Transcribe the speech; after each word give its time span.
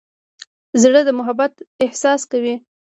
زړه 0.81 1.01
د 1.07 1.09
محبت 1.19 1.53
احساس 1.83 2.21
کوي. 2.31 2.55